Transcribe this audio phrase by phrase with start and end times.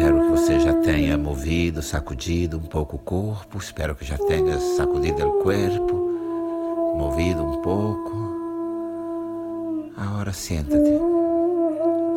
[0.00, 3.58] Espero que você já tenha movido, sacudido um pouco o corpo.
[3.58, 8.10] Espero que já tenha sacudido o corpo, movido um pouco.
[9.98, 10.90] Agora senta-te.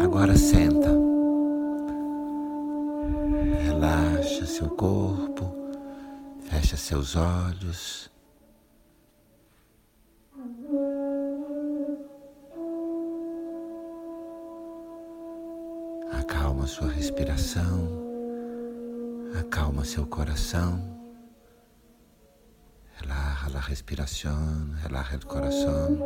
[0.02, 0.96] Agora senta.
[3.66, 5.54] Relaxa seu corpo,
[6.40, 8.13] fecha seus olhos.
[16.54, 17.90] Acalma sua respiração,
[19.40, 20.80] acalma seu coração,
[23.02, 25.98] relaja a respiração, relaja o coração.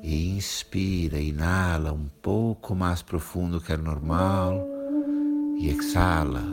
[0.00, 4.64] E inspira, inala um pouco mais profundo que o normal
[5.58, 6.44] e exala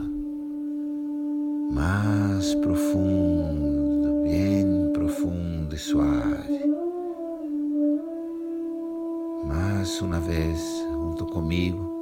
[1.72, 4.77] mais profundo, bem
[5.08, 6.66] profundo e suave.
[9.46, 10.60] Mais uma vez,
[10.92, 11.96] junto comigo.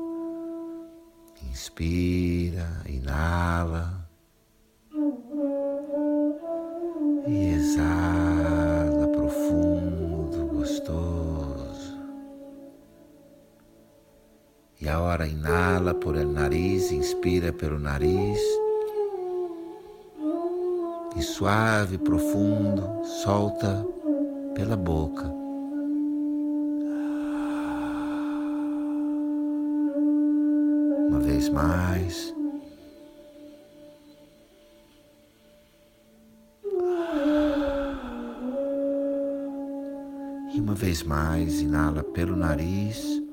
[1.47, 4.09] Inspira, inala
[7.27, 11.99] e exala profundo, gostoso.
[14.81, 18.64] E agora inala por el nariz, inspira pelo nariz
[21.15, 23.85] e suave, profundo, solta
[24.53, 25.23] pela boca.
[31.07, 32.33] Uma vez mais.
[40.53, 43.24] E uma vez mais, inala pelo nariz.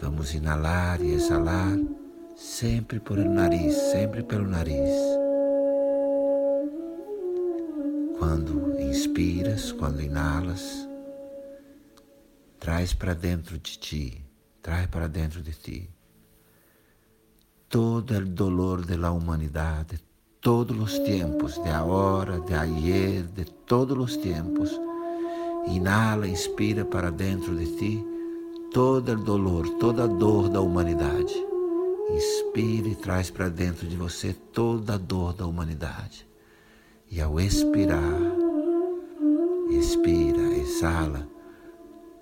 [0.00, 1.78] Vamos inalar e exalar
[2.36, 4.94] sempre por el nariz, sempre pelo nariz.
[8.18, 10.88] Quando inspiras, quando inalas,
[12.58, 14.24] traz para dentro de ti,
[14.62, 15.90] traz para dentro de ti
[17.68, 20.00] todo o dolor da humanidade,
[20.40, 24.70] todos os tempos, de agora, de ayer, de todos os tempos.
[25.70, 28.04] Inala, inspira para dentro de ti
[28.72, 31.34] todo o dolor, toda a dor da humanidade.
[32.10, 36.26] Inspire e traz para dentro de você toda a dor da humanidade.
[37.10, 38.20] E ao expirar,
[39.70, 41.28] expira, exala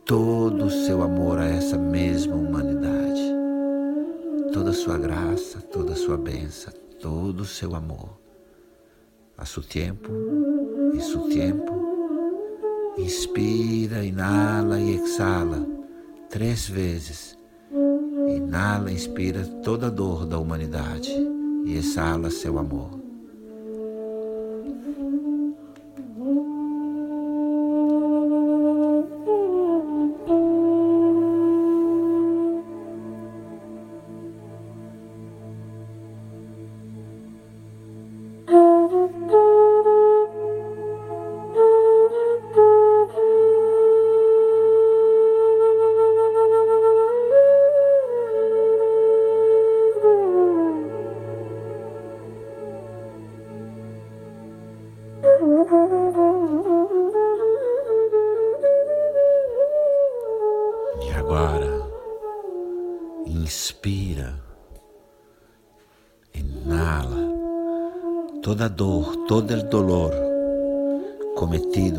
[0.05, 3.23] todo o seu amor a essa mesma humanidade.
[4.53, 8.19] Toda a sua graça, toda a sua bênção, todo o seu amor.
[9.39, 10.11] A seu tempo,
[10.95, 11.86] em seu tempo,
[12.99, 15.67] inspira, inala e exala
[16.31, 17.37] três vezes.
[18.29, 21.11] Inala, inspira toda a dor da humanidade
[21.65, 23.06] e exala seu amor.
[61.27, 61.91] Agora,
[63.27, 64.41] inspira,
[66.33, 67.35] inala.
[68.43, 70.13] Toda dor, todo o dolor
[71.35, 71.99] cometido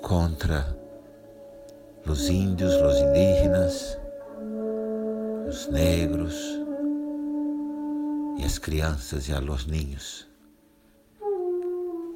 [0.00, 0.74] contra
[2.08, 3.98] os índios, os indígenas,
[5.46, 6.34] os negros
[8.38, 10.26] e as crianças e a los niños.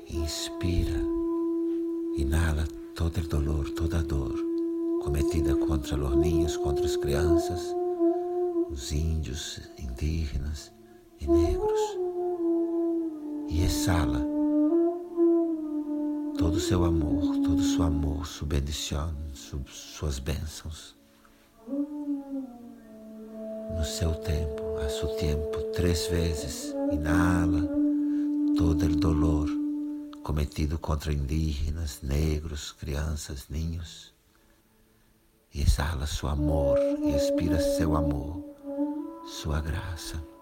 [0.09, 0.99] Inspira,
[2.17, 4.48] inala todo o dolor, toda a dor
[5.09, 7.75] cometida contra os ninhos, contra as crianças,
[8.71, 10.71] os índios, indígenas
[11.19, 11.81] e negros.
[13.49, 14.21] E exala
[16.37, 19.15] todo o seu amor, todo o seu amor, sua bendição,
[19.67, 20.95] suas bênçãos.
[23.79, 27.67] No seu tempo, a seu tempo, três vezes, inala
[28.59, 29.49] todo o dolor
[30.23, 34.18] cometido contra indígenas, negros, crianças, ninhos.
[35.61, 38.45] Exala seu amor e expira seu amor,
[39.27, 40.38] sua graça.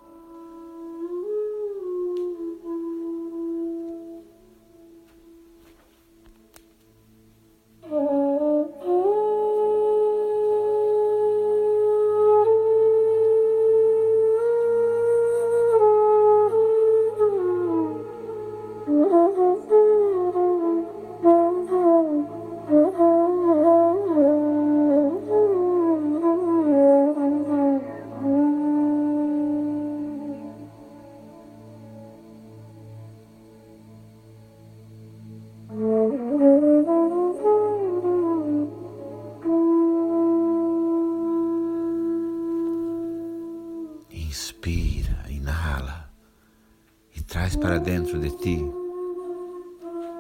[47.67, 48.65] Para dentro de ti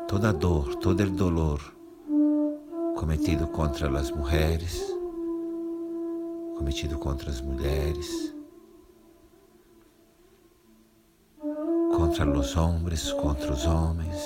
[0.09, 1.61] toda dor, todo o dolor
[2.97, 4.83] cometido contra as mulheres,
[6.59, 8.35] cometido contra as mulheres,
[11.97, 14.21] contra os homens, contra os homens,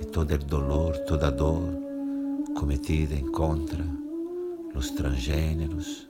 [0.00, 1.62] e todo o dolor, toda dor
[2.58, 3.84] cometida em contra
[4.74, 6.08] os transgêneros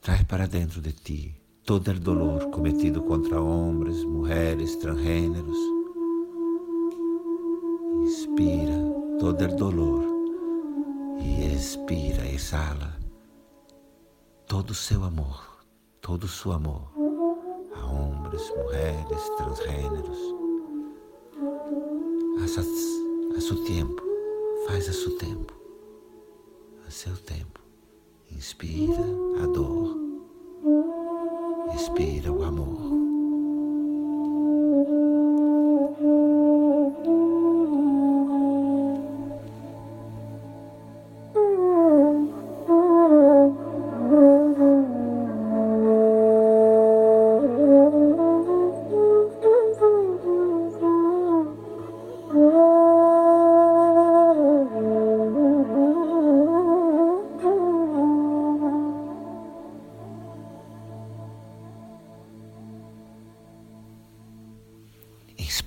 [0.00, 5.58] Traz para dentro de ti todo o dolor cometido contra homens, mulheres, transgêneros.
[8.04, 8.72] Inspira
[9.20, 10.02] todo o dolor
[11.20, 12.96] e expira, exala
[14.46, 15.58] todo o seu amor,
[16.00, 16.90] todo o seu amor
[17.74, 20.18] a homens, mulheres, transgêneros.
[22.40, 24.02] A, a seu tempo,
[24.66, 25.52] faz a seu tempo,
[26.86, 27.60] a seu tempo.
[28.30, 29.04] Inspira
[29.42, 30.07] a dor,
[31.74, 32.97] expira o amor.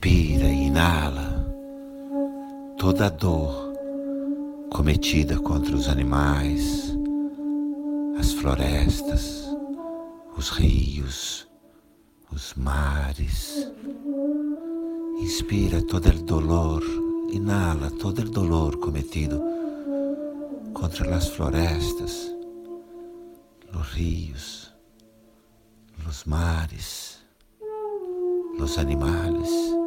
[0.03, 1.45] Inspira e inala
[2.75, 3.71] toda a dor
[4.71, 6.91] cometida contra os animais,
[8.17, 9.47] as florestas,
[10.35, 11.47] os rios,
[12.33, 13.71] os mares.
[15.19, 16.83] Inspira todo o dolor,
[17.31, 19.39] inala todo o dolor cometido
[20.73, 22.35] contra as florestas,
[23.71, 24.73] os rios,
[26.07, 27.19] os mares
[28.57, 29.80] los animais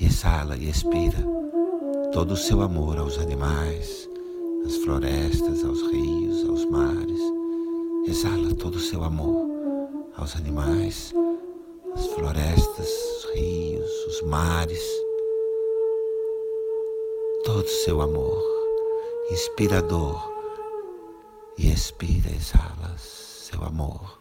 [0.00, 1.18] exala e expira
[2.12, 4.08] todo o seu amor aos animais,
[4.64, 7.20] às florestas, aos rios, aos mares.
[8.06, 9.46] Exala todo o seu amor
[10.16, 11.14] aos animais,
[11.94, 14.82] às florestas, os rios, os mares.
[17.44, 18.42] Todo o seu amor
[19.30, 20.32] inspirador
[21.58, 24.17] e expira, exala seu amor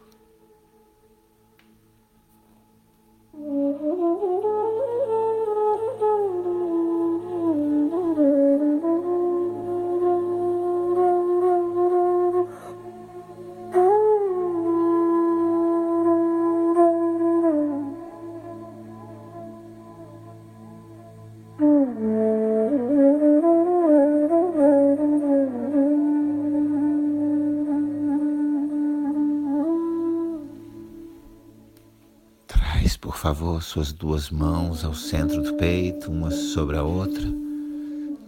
[33.28, 37.26] favor, suas duas mãos ao centro do peito, uma sobre a outra.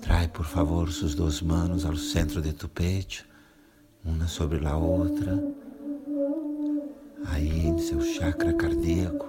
[0.02, 3.26] Trai, por favor, suas duas mãos ao centro de tu peito,
[4.04, 5.42] uma sobre a outra.
[7.28, 9.26] Aí em seu chakra cardíaco.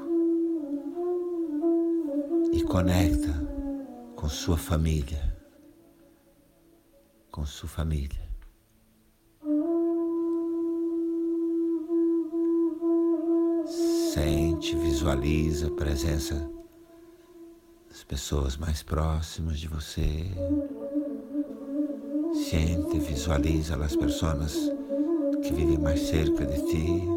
[2.52, 3.32] E conecta
[4.16, 5.36] com sua família.
[7.30, 8.29] Com sua família.
[14.12, 16.34] Sente, visualiza a presença
[17.88, 20.26] das pessoas mais próximas de você.
[22.34, 24.52] Sente, visualiza as pessoas
[25.44, 27.08] que vivem mais cerca de ti.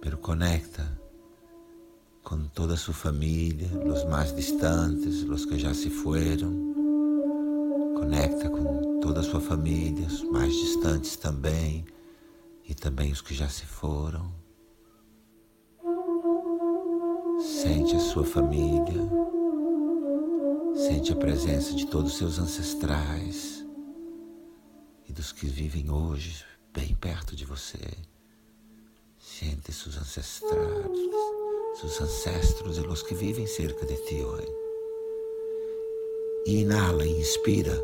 [0.00, 0.98] Pero conecta
[2.24, 6.72] com toda a sua família, os mais distantes, os que já se foram.
[7.98, 11.84] Conecta com toda a sua família, os mais distantes também
[12.64, 14.32] e também os que já se foram.
[17.40, 19.08] Sente a sua família,
[20.74, 23.64] Sente a presença de todos os seus ancestrais
[25.06, 27.78] e dos que vivem hoje bem perto de você.
[29.18, 30.98] Sente seus ancestrais,
[31.78, 34.48] seus ancestros e os que vivem cerca de ti hoje.
[36.46, 37.78] Inala e inspira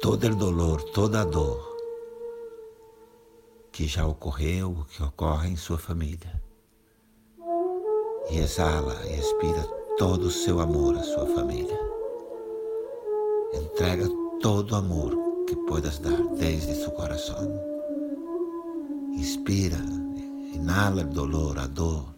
[0.00, 1.71] todo o dolor, toda a dor
[3.72, 6.40] que já ocorreu, que ocorre em sua família.
[8.30, 9.62] E exala e expira
[9.96, 11.78] todo o seu amor à sua família.
[13.54, 14.06] Entrega
[14.40, 17.48] todo o amor que puedas dar desde seu coração.
[19.14, 19.78] Inspira,
[20.54, 22.12] inala o dolor, a dor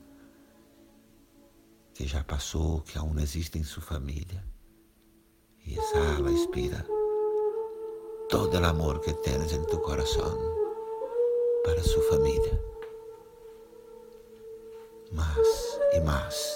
[1.94, 4.44] que já passou, que aún existe em sua família.
[5.64, 6.84] E exala, expira
[8.28, 10.63] todo o amor que tens em tu coração
[11.64, 12.62] para sua família.
[15.11, 16.53] Mais e mais.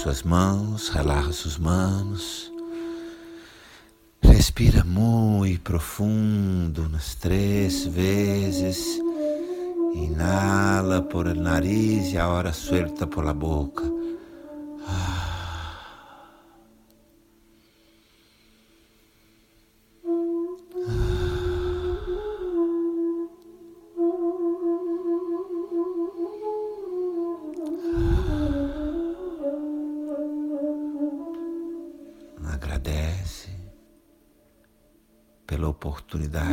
[0.00, 2.50] Suas mãos, relaxa suas mãos.
[4.22, 8.98] Respira muito profundo nas três vezes.
[9.94, 13.99] Inala por el nariz e agora suelta por la boca.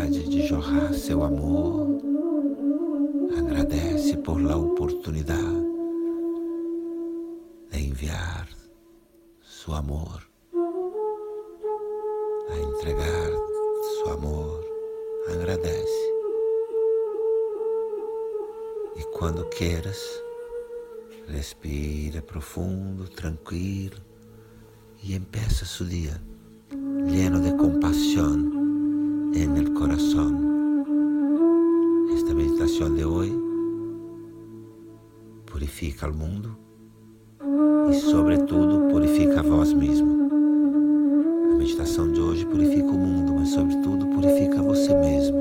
[0.07, 1.87] Oportunidade de jorrar seu amor.
[3.37, 5.67] Agradece por la oportunidade
[7.71, 8.47] de enviar
[9.41, 10.21] seu amor,
[12.49, 13.31] a entregar
[13.81, 14.63] seu amor.
[15.29, 16.07] Agradece.
[18.95, 19.99] E quando queiras,
[21.27, 23.97] respira profundo, tranquilo
[25.03, 26.21] e empeça seu dia
[27.05, 28.56] lleno de compaixão
[29.43, 30.85] en el corazón.
[32.13, 33.33] Esta meditación de hoy
[35.45, 36.57] purifica o mundo
[37.89, 40.29] e, sobretudo, purifica a vós mesmo.
[41.51, 45.37] A meditação de hoje purifica o mundo, mas, sobretudo, purifica você mesmo.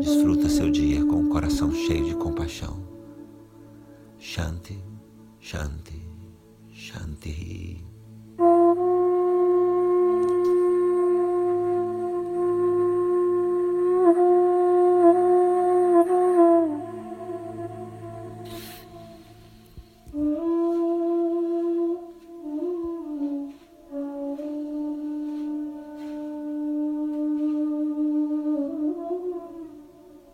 [0.00, 2.76] Desfruta seu dia com o coração cheio de compaixão.
[4.18, 4.82] Shanti,
[5.40, 6.00] Shanti,
[6.72, 7.95] Shanti.